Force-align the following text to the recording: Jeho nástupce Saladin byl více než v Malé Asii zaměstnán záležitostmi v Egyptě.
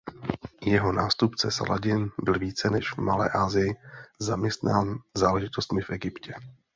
Jeho 0.61 0.91
nástupce 0.91 1.51
Saladin 1.51 2.09
byl 2.23 2.33
více 2.39 2.69
než 2.69 2.93
v 2.93 2.97
Malé 2.97 3.29
Asii 3.29 3.75
zaměstnán 4.19 4.99
záležitostmi 5.15 5.81
v 5.81 5.89
Egyptě. 5.89 6.33